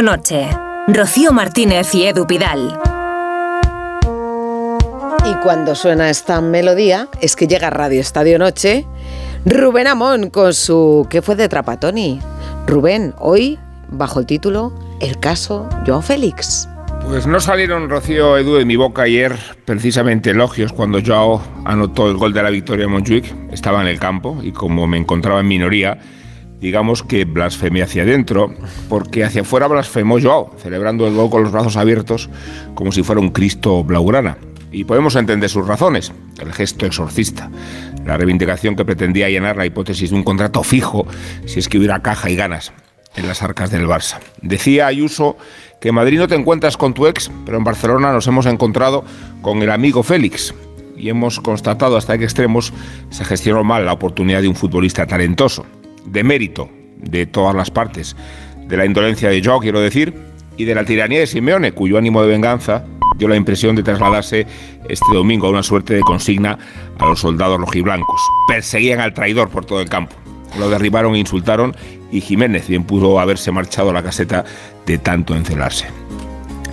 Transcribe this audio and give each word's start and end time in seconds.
Noche. 0.00 0.48
Rocío 0.88 1.32
Martínez 1.32 1.94
y 1.94 2.06
Edu 2.06 2.26
Pidal. 2.26 2.78
Y 5.26 5.34
cuando 5.42 5.74
suena 5.74 6.08
esta 6.08 6.40
melodía, 6.40 7.08
es 7.20 7.36
que 7.36 7.46
llega 7.46 7.68
Radio 7.68 8.00
Estadio 8.00 8.38
Noche 8.38 8.86
Rubén 9.44 9.88
Amón 9.88 10.30
con 10.30 10.54
su 10.54 11.06
¿Qué 11.10 11.20
fue 11.20 11.34
de 11.34 11.48
Trapatoni? 11.48 12.20
Rubén, 12.66 13.12
hoy 13.18 13.58
bajo 13.88 14.20
el 14.20 14.26
título 14.26 14.72
El 15.00 15.18
caso 15.18 15.68
Joao 15.84 16.00
Félix. 16.00 16.68
Pues 17.04 17.26
no 17.26 17.40
salieron, 17.40 17.90
Rocío 17.90 18.38
Edu, 18.38 18.54
de 18.54 18.64
mi 18.64 18.76
boca 18.76 19.02
ayer 19.02 19.36
precisamente 19.64 20.30
elogios 20.30 20.72
cuando 20.72 21.00
Joao 21.04 21.42
anotó 21.64 22.08
el 22.08 22.16
gol 22.16 22.32
de 22.32 22.42
la 22.42 22.50
victoria 22.50 22.84
en 22.84 22.92
Montjuic. 22.92 23.34
Estaba 23.52 23.82
en 23.82 23.88
el 23.88 23.98
campo 23.98 24.38
y 24.42 24.52
como 24.52 24.86
me 24.86 24.96
encontraba 24.96 25.40
en 25.40 25.48
minoría, 25.48 25.98
digamos 26.62 27.02
que 27.02 27.24
blasfemé 27.24 27.82
hacia 27.82 28.04
adentro, 28.04 28.54
porque 28.88 29.24
hacia 29.24 29.42
afuera 29.42 29.66
blasfemó 29.66 30.20
Joao, 30.20 30.54
celebrando 30.58 31.08
el 31.08 31.14
gol 31.14 31.28
con 31.28 31.42
los 31.42 31.50
brazos 31.50 31.76
abiertos 31.76 32.30
como 32.74 32.92
si 32.92 33.02
fuera 33.02 33.20
un 33.20 33.30
Cristo 33.30 33.82
blaugrana. 33.82 34.38
Y 34.70 34.84
podemos 34.84 35.16
entender 35.16 35.50
sus 35.50 35.66
razones, 35.66 36.12
el 36.40 36.52
gesto 36.52 36.86
exorcista, 36.86 37.50
la 38.06 38.16
reivindicación 38.16 38.76
que 38.76 38.84
pretendía 38.84 39.28
llenar 39.28 39.56
la 39.56 39.66
hipótesis 39.66 40.10
de 40.10 40.16
un 40.16 40.22
contrato 40.22 40.62
fijo 40.62 41.06
si 41.44 41.58
es 41.58 41.68
que 41.68 41.78
hubiera 41.78 42.00
caja 42.00 42.30
y 42.30 42.36
ganas 42.36 42.72
en 43.16 43.26
las 43.26 43.42
arcas 43.42 43.70
del 43.70 43.86
Barça. 43.86 44.20
Decía 44.40 44.86
Ayuso 44.86 45.36
que 45.80 45.88
en 45.88 45.96
Madrid 45.96 46.18
no 46.18 46.28
te 46.28 46.36
encuentras 46.36 46.76
con 46.76 46.94
tu 46.94 47.08
ex, 47.08 47.30
pero 47.44 47.58
en 47.58 47.64
Barcelona 47.64 48.12
nos 48.12 48.28
hemos 48.28 48.46
encontrado 48.46 49.04
con 49.42 49.60
el 49.62 49.70
amigo 49.70 50.04
Félix 50.04 50.54
y 50.96 51.08
hemos 51.08 51.40
constatado 51.40 51.96
hasta 51.96 52.16
qué 52.16 52.24
extremos 52.24 52.72
se 53.10 53.24
gestionó 53.24 53.64
mal 53.64 53.84
la 53.84 53.92
oportunidad 53.92 54.40
de 54.40 54.48
un 54.48 54.54
futbolista 54.54 55.06
talentoso 55.06 55.66
de 56.04 56.24
mérito 56.24 56.68
de 56.96 57.26
todas 57.26 57.54
las 57.54 57.70
partes, 57.70 58.16
de 58.66 58.76
la 58.76 58.86
indolencia 58.86 59.28
de 59.28 59.42
Joe, 59.42 59.60
quiero 59.60 59.80
decir, 59.80 60.14
y 60.56 60.64
de 60.64 60.74
la 60.74 60.84
tiranía 60.84 61.20
de 61.20 61.26
Simeone, 61.26 61.72
cuyo 61.72 61.98
ánimo 61.98 62.22
de 62.22 62.28
venganza 62.28 62.84
dio 63.16 63.28
la 63.28 63.36
impresión 63.36 63.76
de 63.76 63.82
trasladarse 63.82 64.46
este 64.88 65.14
domingo 65.14 65.46
a 65.46 65.50
una 65.50 65.62
suerte 65.62 65.94
de 65.94 66.00
consigna 66.00 66.58
a 66.98 67.06
los 67.06 67.20
soldados 67.20 67.60
rojiblancos. 67.60 68.20
Perseguían 68.48 69.00
al 69.00 69.14
traidor 69.14 69.48
por 69.48 69.64
todo 69.64 69.80
el 69.80 69.88
campo. 69.88 70.14
Lo 70.58 70.68
derribaron 70.68 71.14
e 71.14 71.18
insultaron 71.18 71.74
y 72.10 72.20
Jiménez 72.20 72.68
bien 72.68 72.84
pudo 72.84 73.18
haberse 73.18 73.52
marchado 73.52 73.90
a 73.90 73.94
la 73.94 74.02
caseta 74.02 74.44
de 74.86 74.98
tanto 74.98 75.34
encelarse. 75.34 75.86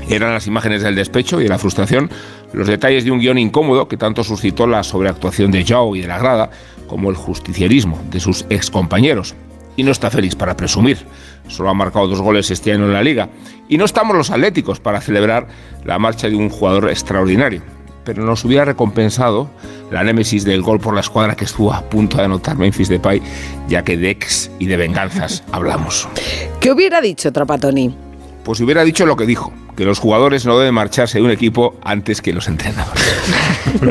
Eran 0.09 0.33
las 0.33 0.47
imágenes 0.47 0.81
del 0.81 0.95
despecho 0.95 1.39
y 1.39 1.43
de 1.43 1.49
la 1.49 1.59
frustración 1.59 2.09
los 2.51 2.67
detalles 2.67 3.05
de 3.05 3.11
un 3.11 3.19
guion 3.19 3.37
incómodo 3.37 3.87
que 3.87 3.95
tanto 3.95 4.23
suscitó 4.23 4.65
la 4.65 4.83
sobreactuación 4.83 5.51
de 5.51 5.63
Joe 5.67 5.99
y 5.99 6.01
de 6.01 6.07
la 6.07 6.17
grada 6.17 6.49
como 6.87 7.11
el 7.11 7.15
justicierismo 7.15 8.01
de 8.09 8.19
sus 8.19 8.45
excompañeros. 8.49 9.35
Y 9.75 9.83
no 9.83 9.91
está 9.91 10.09
feliz 10.09 10.35
para 10.35 10.57
presumir. 10.57 10.97
Solo 11.47 11.69
ha 11.69 11.73
marcado 11.75 12.07
dos 12.07 12.21
goles 12.21 12.49
este 12.49 12.73
año 12.73 12.85
en 12.85 12.93
la 12.93 13.03
liga. 13.03 13.29
Y 13.69 13.77
no 13.77 13.85
estamos 13.85 14.17
los 14.17 14.31
atléticos 14.31 14.79
para 14.79 14.99
celebrar 14.99 15.47
la 15.85 15.99
marcha 15.99 16.27
de 16.27 16.35
un 16.35 16.49
jugador 16.49 16.89
extraordinario. 16.89 17.61
Pero 18.03 18.25
nos 18.25 18.43
hubiera 18.43 18.65
recompensado 18.65 19.49
la 19.91 20.03
némesis 20.03 20.43
del 20.43 20.63
gol 20.63 20.79
por 20.79 20.95
la 20.95 21.01
escuadra 21.01 21.35
que 21.35 21.45
estuvo 21.45 21.71
a 21.71 21.81
punto 21.87 22.17
de 22.17 22.23
anotar 22.23 22.57
Memphis 22.57 22.89
Depay, 22.89 23.21
ya 23.67 23.83
que 23.83 23.95
de 23.95 24.09
ex 24.09 24.49
y 24.57 24.65
de 24.65 24.75
venganzas 24.75 25.43
hablamos. 25.51 26.09
¿Qué 26.59 26.71
hubiera 26.71 26.99
dicho 26.99 27.31
Trapatoni? 27.31 27.95
Pues 28.43 28.59
hubiera 28.61 28.83
dicho 28.83 29.05
lo 29.05 29.15
que 29.15 29.27
dijo, 29.27 29.53
que 29.79 29.85
los 29.85 29.97
jugadores 29.97 30.45
no 30.45 30.59
deben 30.59 30.73
marcharse 30.73 31.19
de 31.19 31.23
un 31.23 31.31
equipo 31.31 31.79
antes 31.81 32.21
que 32.21 32.33
los 32.33 32.49
entrenadores. 32.49 33.01